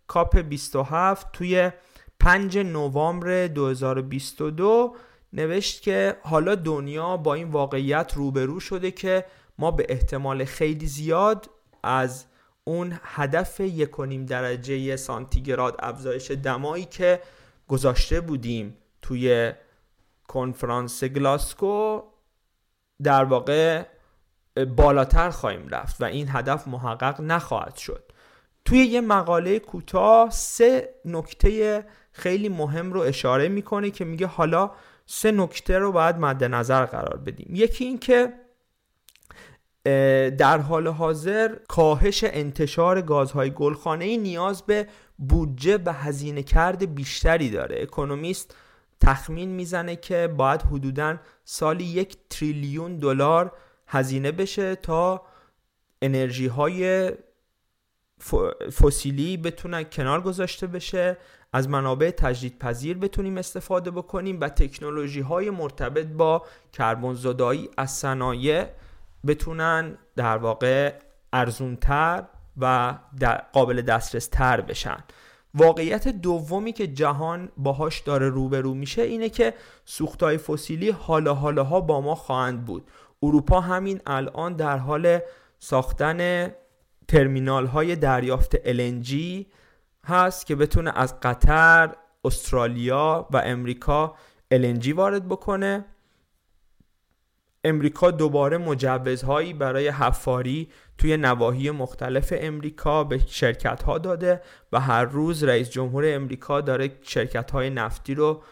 [0.07, 1.71] کاپ 27 توی
[2.19, 4.95] 5 نوامبر 2022
[5.33, 9.25] نوشت که حالا دنیا با این واقعیت روبرو شده که
[9.57, 11.49] ما به احتمال خیلی زیاد
[11.83, 12.25] از
[12.63, 17.21] اون هدف یکونیم درجه سانتیگراد افزایش دمایی که
[17.67, 19.51] گذاشته بودیم توی
[20.27, 22.01] کنفرانس گلاسکو
[23.03, 23.85] در واقع
[24.75, 28.03] بالاتر خواهیم رفت و این هدف محقق نخواهد شد.
[28.65, 34.71] توی یه مقاله کوتاه سه نکته خیلی مهم رو اشاره می‌کنه که میگه حالا
[35.05, 37.47] سه نکته رو باید مد نظر قرار بدیم.
[37.49, 38.33] یکی این که
[40.37, 44.87] در حال حاضر کاهش انتشار گازهای گلخانه ای نیاز به
[45.17, 47.81] بودجه و هزینه کرد بیشتری داره.
[47.81, 48.55] اکونومیست
[48.99, 53.51] تخمین می‌زنه که باید حدودا سالی یک تریلیون دلار
[53.95, 55.21] هزینه بشه تا
[56.01, 57.11] انرژی های
[58.81, 61.17] فسیلی بتونن کنار گذاشته بشه
[61.53, 68.65] از منابع تجدیدپذیر بتونیم استفاده بکنیم و تکنولوژی های مرتبط با کربن زدایی از صنایع
[69.27, 70.93] بتونن در واقع
[71.33, 72.23] ارزونتر
[72.57, 72.97] و
[73.53, 74.97] قابل دسترس تر بشن.
[75.53, 79.53] واقعیت دومی که جهان باهاش داره روبرو میشه اینه که
[79.85, 82.87] سوختهای فسیلی حالا حالاها با ما خواهند بود.
[83.27, 85.19] اروپا همین الان در حال
[85.59, 86.49] ساختن
[87.07, 89.13] ترمینال های دریافت LNG
[90.05, 94.15] هست که بتونه از قطر، استرالیا و امریکا
[94.53, 95.85] LNG وارد بکنه.
[97.63, 105.03] امریکا دوباره مجوزهایی برای حفاری توی نواحی مختلف امریکا به شرکت ها داده و هر
[105.03, 108.43] روز رئیس جمهور امریکا داره شرکت های نفتی رو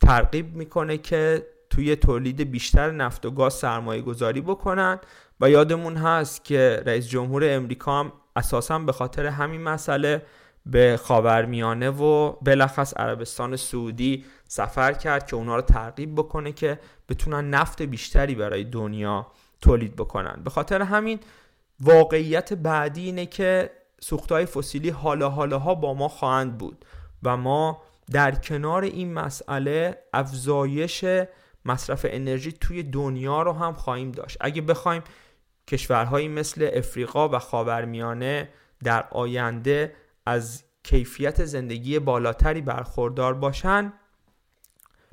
[0.00, 4.98] ترغیب می‌کنه که توی تولید بیشتر نفت و گاز سرمایه گذاری بکنن.
[5.40, 10.22] و یادمون هست که رئیس جمهور امریکا هم اساسا به خاطر همین مسئله
[10.66, 16.78] به خاورمیانه و بلخص عربستان سعودی سفر کرد که اونا رو ترغیب بکنه که
[17.08, 19.26] بتونن نفت بیشتری برای دنیا
[19.60, 20.40] تولید بکنن.
[20.44, 21.20] به خاطر همین
[21.80, 26.84] واقعیت بعدی اینه که سوختهای فسیلی حالا حالاها با ما خواهند بود
[27.22, 31.04] و ما در کنار این مسئله افزایش
[31.64, 34.36] مصرف انرژی توی دنیا رو هم خواهیم داشت.
[34.40, 35.02] اگه بخوایم
[35.68, 38.48] کشورهایی مثل افریقا و خاورمیانه
[38.84, 39.94] در آینده
[40.26, 43.92] از کیفیت زندگی بالاتری برخوردار باشن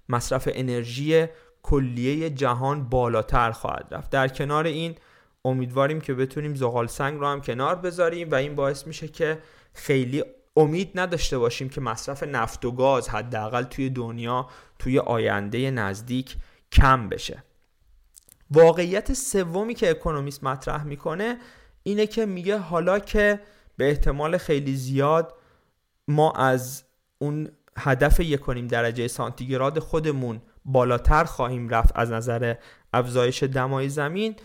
[0.09, 1.27] مصرف انرژی
[1.63, 4.09] کلیه جهان بالاتر خواهد رفت.
[4.09, 4.95] در کنار این
[5.45, 9.39] امیدواریم که بتونیم زغال سنگ رو هم کنار بذاریم و این باعث میشه که
[9.73, 10.23] خیلی
[10.57, 14.47] امید نداشته باشیم که مصرف نفت و گاز حداقل توی دنیا
[14.79, 16.35] توی آینده نزدیک
[16.71, 17.43] کم بشه.
[18.51, 21.37] واقعیت سومی که اکونومیست مطرح می‌کنه
[21.83, 23.39] اینه که میگه حالا که
[23.77, 25.33] به احتمال خیلی زیاد
[26.07, 26.83] ما از
[27.17, 32.55] اون هدف یکونیم درجه سانتیگراد خودمون بالاتر خواهیم رفت از نظر
[32.93, 34.35] افزایش دمای زمین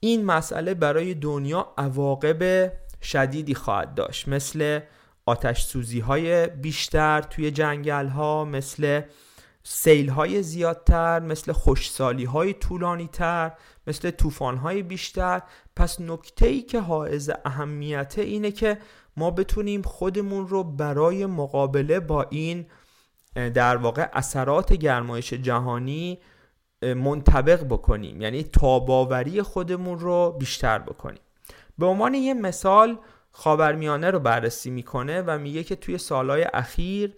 [0.00, 2.72] این مسئله برای دنیا عواقب
[3.02, 4.28] شدیدی خواهد داشت.
[4.28, 4.80] مثل
[5.26, 9.00] آتش سوزی های بیشتر توی جنگل ها مثل
[9.66, 13.52] سیل های زیادتر مثل خوشسالی های طولانی تر
[13.86, 15.42] مثل طوفان های بیشتر.
[15.76, 18.78] پس نکته ای که حائز اهمیته اینه که
[19.16, 22.66] ما بتونیم خودمون رو برای مقابله با این
[23.34, 26.18] در واقع اثرات گرمایش جهانی
[26.82, 28.22] منطبق بکنیم.
[28.22, 31.22] یعنی تاباوری خودمون رو بیشتر بکنیم.
[31.78, 32.98] به عنوان یه مثال
[33.30, 37.16] خاورمیانه رو بررسی می‌کنه و میگه که توی سالهای اخیر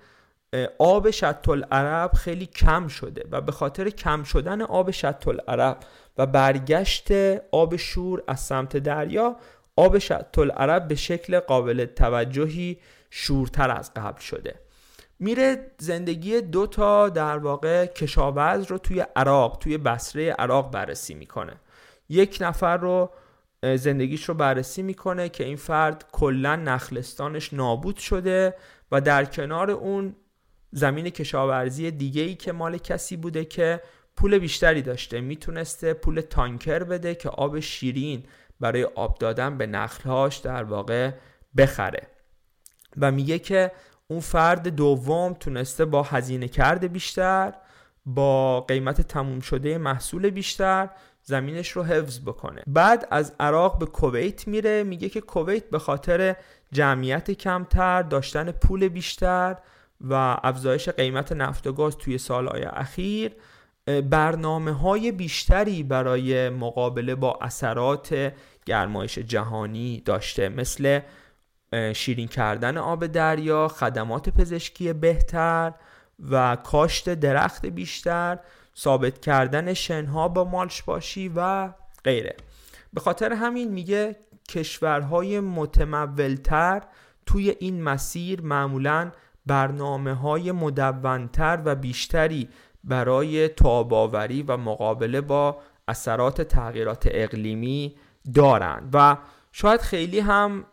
[0.78, 5.78] آب شط العرب خیلی کم شده و به خاطر کم شدن آب شط العرب
[6.18, 7.11] و برگشت
[7.52, 9.37] آب شور از سمت دریا
[9.76, 12.78] آب شط العرب به شکل قابل توجهی
[13.11, 14.54] شورتر از قبل شده.
[15.18, 21.52] میره زندگی دو تا در واقع کشاورز رو توی عراق توی بصره عراق بررسی می‌کنه.
[22.09, 23.11] یک نفر رو
[23.62, 28.54] زندگیش رو بررسی می‌کنه که این فرد کلا نخلستانش نابود شده
[28.92, 30.16] و در کنار اون
[30.72, 33.81] زمین کشاورزی دیگه ای که مال کسی بوده که
[34.16, 38.24] پول بیشتری داشته می‌تونسته پول تانکر بده که آب شیرین
[38.61, 41.11] برای آب دادن به نخلهاش در واقع
[41.57, 42.07] بخره.
[42.96, 43.72] و میگه که
[44.09, 47.52] اون فرد دوم تونسته با هزینه کرده بیشتر
[48.07, 50.90] با قیمت تموم شده محصول بیشتر
[51.22, 52.62] زمینش رو حفظ بکنه.
[52.66, 56.37] بعد از عراق به کویت میره میگه که کویت به خاطر
[56.72, 59.57] جمعیت کمتر داشتن پول بیشتر
[60.00, 63.32] و افزایش قیمت نفت و گاز توی سالهای اخیر
[64.11, 68.32] برنامه های بیشتری برای مقابله با اثرات
[68.66, 71.00] گرمایش جهانی داشته مثل
[71.92, 75.72] شیرین کردن آب دریا خدمات پزشکی بهتر
[76.30, 78.38] و کاشت درخت بیشتر
[78.78, 81.72] ثابت کردن شنها با مالش باشی و
[82.04, 82.37] غیره.
[82.92, 84.16] به خاطر همین میگه
[84.48, 86.82] کشورهای متمولتر
[87.26, 89.12] توی این مسیر معمولا
[89.46, 92.48] برنامه های مدونتر و بیشتری
[92.85, 97.96] برای تاباوری و مقابله با اثرات تغییرات اقلیمی
[98.35, 98.90] دارند.
[98.92, 99.16] و
[99.52, 100.64] شاید خیلی هم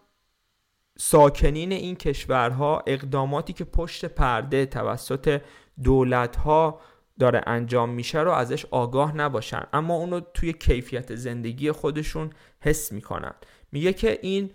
[0.97, 5.41] ساکنین این کشورها اقداماتی که پشت پرده توسط
[5.83, 6.79] دولتها
[7.19, 9.63] داره انجام میشه رو ازش آگاه نباشن.
[9.73, 13.33] اما اونو توی کیفیت زندگی خودشون حس می‌کنن.
[13.71, 14.51] میگه که این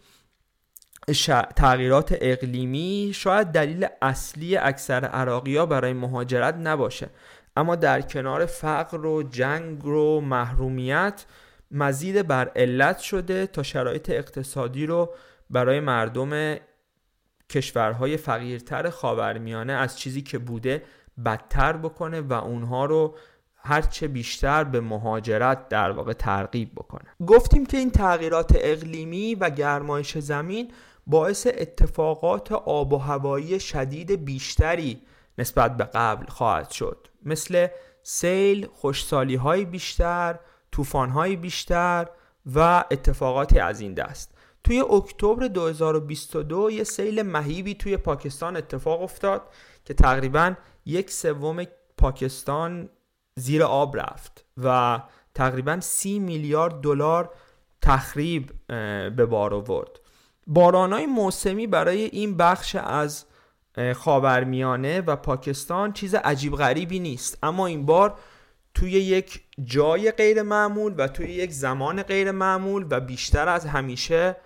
[1.56, 7.08] تغییرات اقلیمی شاید دلیل اصلی اکثر عراقی ها برای مهاجرت نباشه.
[7.56, 11.24] اما در کنار فقر و جنگ و محرومیت
[11.70, 15.14] مزید بر علت شده تا شرایط اقتصادی رو
[15.50, 16.56] برای مردم
[17.50, 20.82] کشورهای فقیرتر خاورمیانه از چیزی که بوده
[21.24, 23.14] بدتر بکنه و اونها رو
[23.56, 27.10] هرچه بیشتر به مهاجرت در واقع ترغیب بکنه.
[27.26, 30.72] گفتیم که این تغییرات اقلیمی و گرمایش زمین
[31.08, 35.02] باعث اتفاقات آب و هوایی شدید بیشتری
[35.38, 37.08] نسبت به قبل خواهد شد.
[37.22, 37.66] مثل
[38.02, 40.38] سیل، خوشسالی های بیشتر،
[40.72, 42.08] طوفان های بیشتر
[42.54, 44.34] و اتفاقاتی از این دست.
[44.64, 49.42] توی اکتبر 2022 یه سیل مهیبی توی پاکستان اتفاق افتاد
[49.84, 50.54] که تقریبا
[50.86, 51.64] یک سوم
[51.96, 52.88] پاکستان
[53.34, 55.00] زیر آب رفت و
[55.34, 57.30] تقریبا سی میلیارد دلار
[57.82, 58.52] تخریب
[59.16, 60.00] به بار آورد.
[60.48, 63.24] بارانهای موسمی برای این بخش از
[63.96, 67.38] خاورمیانه و پاکستان چیز عجیب غریبی نیست.
[67.42, 68.18] اما این بار
[68.74, 74.36] توی یک جای غیر معمول و توی یک زمان غیر معمول و بیشتر از همیشه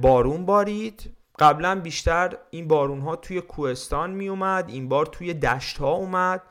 [0.00, 1.16] بارون بارید.
[1.38, 6.42] قبلا بیشتر این بارون ها توی کوهستان می اومد این بار توی دشت ها اومد.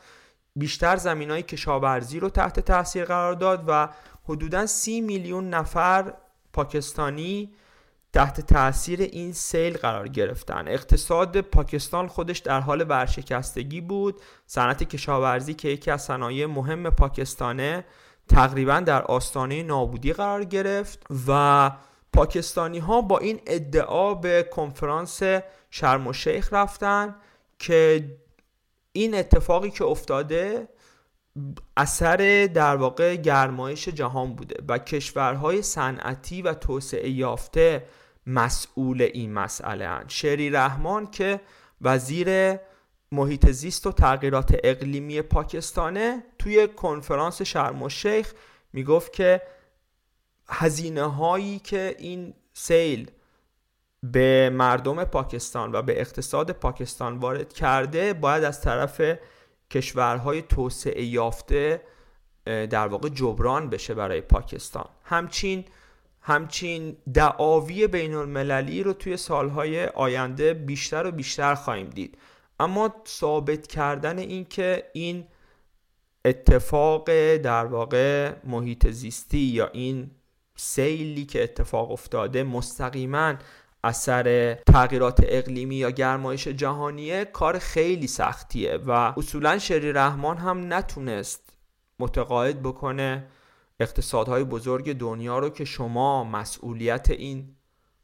[0.56, 3.90] بیشتر زمین های کشاورزی رو تحت تاثیر قرار داد و
[4.24, 6.14] حدودا سی میلیون نفر
[6.54, 7.54] پاکستانی
[8.14, 10.68] تحت تاثیر این سیل قرار گرفتن.
[10.68, 14.22] اقتصاد پاکستان خودش در حال ورشکستگی بود.
[14.46, 17.86] صنعت کشاورزی که یکی از صنایع مهم پاکستانه
[18.30, 21.72] تقریبا در آستانه نابودی قرار گرفت و
[22.14, 25.22] پاکستانی ها با این ادعا به کنفرانس
[25.70, 27.16] شرم و شیخ رفتن
[27.60, 28.10] که
[28.92, 30.68] این اتفاقی که افتاده
[31.78, 37.86] اثر در واقع گرمایش جهان بوده و کشورهای صنعتی و توسعه یافته
[38.28, 40.06] مسئول این مسئله هن.
[40.08, 41.42] شری رحمان که
[41.82, 42.58] وزیر
[43.12, 48.34] محیط زیست و تغییرات اقلیمی پاکستانه توی کنفرانس شرم و شیخ
[48.74, 49.42] می‌گفت که
[50.48, 53.12] هزینه هایی که این سیل
[54.04, 59.02] به مردم پاکستان و به اقتصاد پاکستان وارد کرده باید از طرف
[59.72, 61.82] کشورهای توسعه یافته
[62.46, 64.90] در واقع جبران بشه برای پاکستان.
[65.04, 65.66] همچین
[66.22, 72.18] همچین دعاوی بین المللی رو توی سالهای آینده بیشتر و بیشتر خواهیم دید.
[72.60, 75.28] اما ثابت کردن این که این
[76.26, 77.06] اتفاق
[77.38, 80.12] در واقع محیط زیستی یا این
[80.56, 83.34] سیلی که اتفاق افتاده مستقیما
[83.84, 91.54] اثر تغییرات اقلیمی یا گرمایش جهانیه کار خیلی سختیه و اصولا شری رحمان هم نتونست
[92.00, 93.28] متقاعد بکنه
[93.80, 97.56] اقتصادهای بزرگ دنیا رو که شما مسئولیت این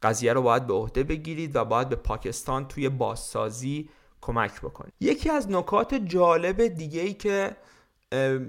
[0.04, 3.90] قضیه رو باید به عهده بگیرید و باید به پاکستان توی بازسازی
[4.22, 4.94] کمک بکنید.
[5.00, 7.56] یکی از نکات جالب دیگه ای که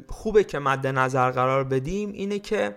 [0.09, 2.77] خوبه که مد نظر قرار بدیم اینه که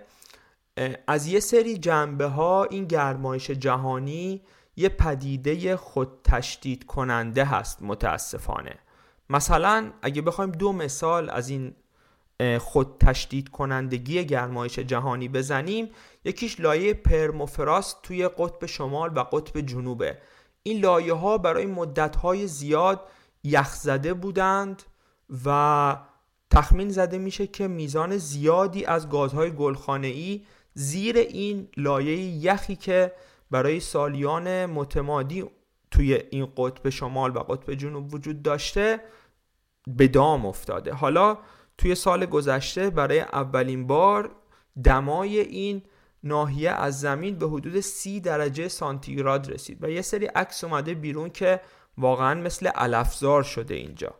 [1.06, 4.42] از یه سری جنبه ها این گرمایش جهانی
[4.76, 8.78] یه پدیده خود تشدید کننده هست متاسفانه.
[9.30, 11.74] مثلا اگه بخوایم دو مثال از این
[12.58, 15.90] خود تشدید کنندگی گرمایش جهانی بزنیم
[16.24, 20.18] یکیش لایه پرموفراست توی قطب شمال و قطب جنوبه.
[20.62, 23.00] این لایه ها برای مدت های زیاد
[23.44, 24.82] یخزده بودند
[25.44, 25.96] و
[26.50, 30.44] تخمین زده میشه که میزان زیادی از گازهای گلخانه‌ای
[30.74, 33.12] زیر این لایه یخی که
[33.50, 35.44] برای سالیان متمادی
[35.90, 39.00] توی این قطب شمال و قطب جنوب وجود داشته
[39.86, 40.92] به دام افتاده.
[40.92, 41.38] حالا
[41.78, 44.30] توی سال گذشته برای اولین بار
[44.84, 45.82] دمای این
[46.24, 51.30] ناحیه از زمین به حدود سی درجه سانتیگراد رسید و یه سری عکس اومده بیرون
[51.30, 51.60] که
[51.98, 54.14] واقعا مثل علفزار شده اینجا.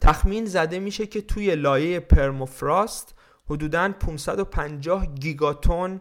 [0.00, 3.17] تخمین زده میشه که توی لایه پرموفراست
[3.50, 6.00] حدوداً 550 گیگاتون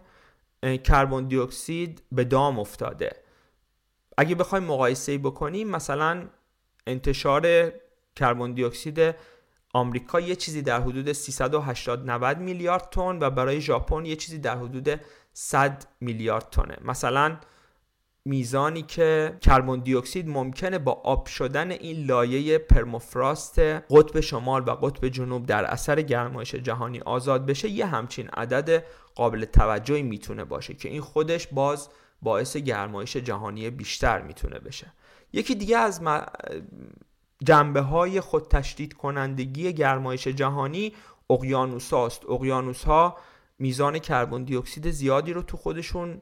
[0.84, 3.12] کربن دی اکسید به دام افتاده.
[4.18, 6.28] اگه بخوایم مقایسه بکنیم مثلا
[6.88, 7.72] انتشار
[8.16, 9.16] کربن دی اکسید
[9.74, 14.58] آمریکا یه چیزی در حدود 380 90 میلیارد تن و برای ژاپن یه چیزی در
[14.58, 15.02] حدود
[15.34, 16.78] 100 میلیارد تنه.
[16.82, 17.38] مثلا
[18.28, 24.71] میزانی که کربن دی اکسید ممکنه با آب شدن این لایه پرموفراست قطب شمال و
[24.71, 28.84] قطب جنوب در اثر گرمایش جهانی آزاد بشه یه همچین عدد
[29.15, 31.89] قابل توجهی می‌تونه باشه که این خودش باز
[32.21, 34.93] باعث گرمایش جهانی بیشتر می‌تونه بشه.
[35.34, 36.01] یکی دیگه از
[37.43, 40.93] جنبه های خود تشدید کنندگی گرمایش جهانی
[41.30, 43.17] اقیانوس هاست اقیانوس ها
[43.59, 46.21] میزان کربن دی اکسید زیادی رو تو خودشون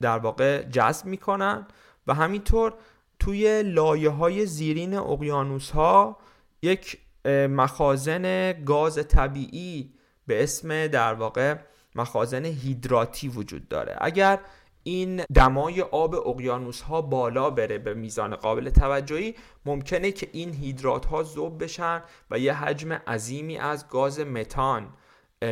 [0.00, 1.66] در واقع جذب می‌کنن
[2.06, 2.74] و همینطور
[3.18, 6.18] توی لایه های زیرین اقیانوس ها
[6.62, 6.98] یک
[7.48, 9.92] مخازن گاز طبیعی
[10.26, 11.56] به اسم در واقع
[11.94, 13.96] مخازن هیدراتی وجود داره.
[14.00, 14.40] اگر
[14.82, 19.34] این دمای آب اقیانوس ها بالا بره به میزان قابل توجهی
[19.66, 24.88] ممکنه که این هیدرات ها ذوب بشن و یه حجم عظیمی از گاز متان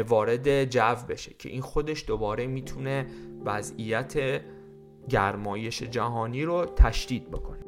[0.08, 3.06] وارد جو بشه که این خودش دوباره می‌تونه
[3.44, 4.42] وضعیت
[5.08, 7.65] گرمایش جهانی رو تشدید بکنه.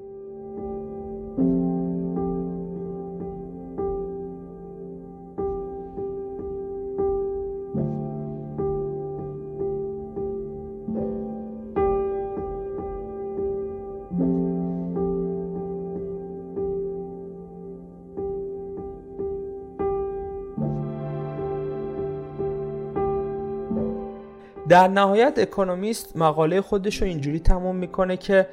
[24.69, 28.47] در نهایت اکونومیست مقاله خودش رو اینجوری تموم می‌کنه که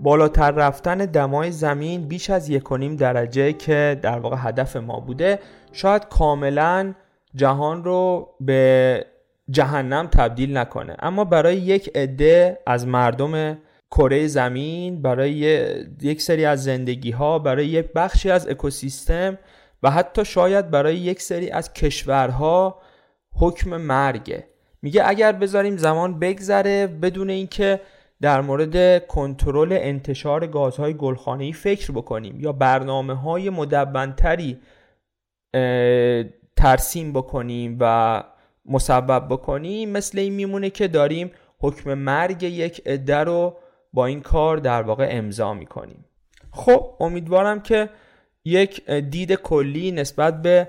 [0.00, 5.38] بالاتر رفتن دمای زمین بیش از یکونیم درجه که در واقع هدف ما بوده
[5.72, 6.94] شاید کاملا
[7.34, 9.06] جهان رو به
[9.50, 10.96] جهنم تبدیل نکنه.
[10.98, 13.58] اما برای یک عده از مردم
[13.90, 15.30] کره زمین برای
[16.02, 19.38] یک سری از زندگی ها برای یک بخشی از اکوسیستم
[19.82, 22.78] و حتی شاید برای یک سری از کشورها
[23.40, 24.51] حکم مرگه.
[24.82, 27.80] میگه اگر بذاریم زمان بگذره بدون اینکه
[28.20, 34.58] در مورد کنترل انتشار گازهای گلخانه‌ای فکر بکنیم یا برنامه های مدبنتری
[36.56, 38.22] ترسیم بکنیم و
[38.66, 43.56] مسبب بکنیم مثل این میمونه که داریم حکم مرگ یک عده رو
[43.92, 46.04] با این کار در واقع امضا می‌کنیم.
[46.50, 47.90] خب امیدوارم که
[48.44, 50.68] یک دید کلی نسبت به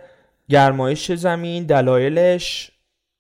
[0.50, 2.72] گرمایش زمین دلایلش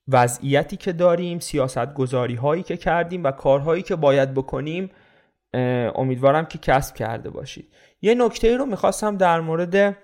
[0.07, 4.89] وضعیتی که داریم سیاست گذاری هایی که کردیم و کارهایی که باید بکنیم
[5.95, 7.73] امیدوارم که کسب کرده باشید.
[8.01, 9.97] یه نکته رو می‌خواستم در مورد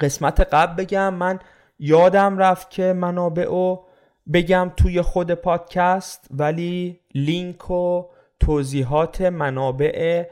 [0.00, 1.14] قسمت قبل بگم.
[1.14, 1.38] من
[1.78, 3.86] یادم رفت که منابع رو
[4.32, 8.04] بگم توی خود پادکست ولی لینک و
[8.40, 10.26] توضیحات منابع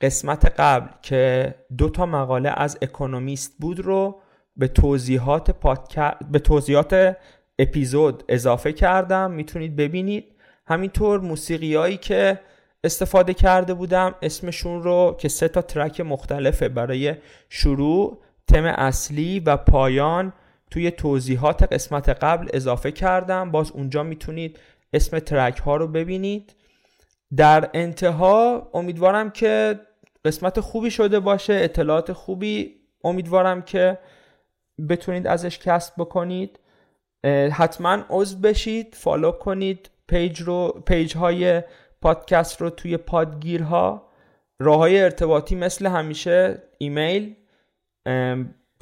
[0.00, 4.20] قسمت قبل که دو تا مقاله از اکونومیست بود رو
[4.56, 7.16] به توضیحات پادکست به توضیحات
[7.62, 10.24] اپیزود اضافه کردم می‌تونید ببینید.
[10.66, 12.40] همینطور موسیقیایی که
[12.84, 17.14] استفاده کرده بودم اسمشون رو که سه تا ترک مختلفه برای
[17.48, 20.32] شروع تم اصلی و پایان
[20.70, 23.50] توی توضیحات قسمت قبل اضافه کردم.
[23.50, 24.58] باز اونجا می‌تونید
[24.92, 26.54] اسم ترک ها رو ببینید.
[27.36, 29.80] در انتها امیدوارم که
[30.24, 32.74] قسمت خوبی شده باشه اطلاعات خوبی.
[33.04, 33.98] امیدوارم که
[34.88, 36.58] بتونید ازش کسب بکنید.
[37.52, 41.62] حتما عضو بشید follow کنید page رو page های
[42.00, 44.08] پادکست رو توی پادگیرها.
[44.60, 47.34] راه های ارتباطی مثل همیشه ایمیل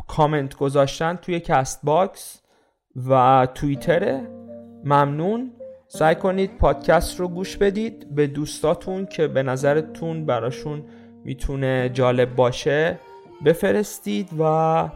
[0.06, 2.40] کامنت گذاشتن توی Castbox
[3.08, 4.20] و توییتره
[4.84, 5.52] ممنون.
[5.88, 10.84] سعی کنید پادکست رو گوش بدید به دوستاتون که به نظرتون براشون
[11.24, 12.98] می‌تونه جالب باشه.
[13.44, 14.90] بفرستید و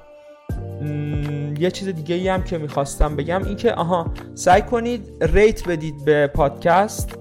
[1.59, 6.05] یه چیز دیگه ای هم که می‌خواستم بگم این که آها سعی کنید rate بدید
[6.05, 7.19] به پادکست.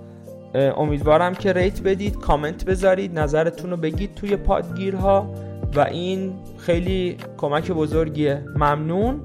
[0.55, 5.33] امیدوارم که rate بدید کامنت بذارید نظرتون رو بگید توی پادگیرها
[5.75, 8.45] و این خیلی کمک بزرگیه.
[8.55, 9.21] ممنون.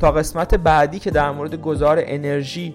[0.00, 2.74] تا قسمت بعدی که در مورد گذار انرژی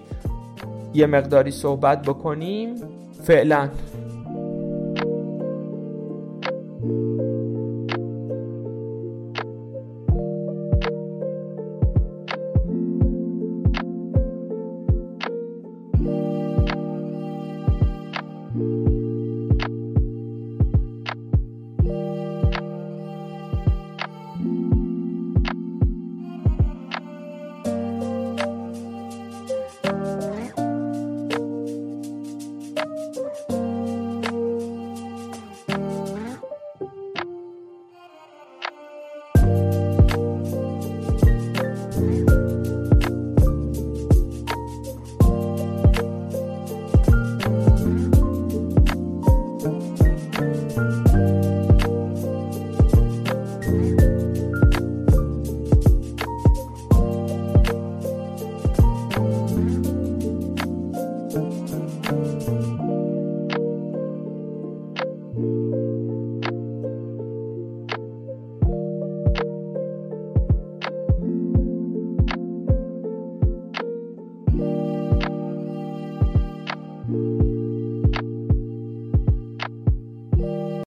[0.94, 2.74] یه مقداری صحبت بکنیم.
[3.22, 3.68] فعلا.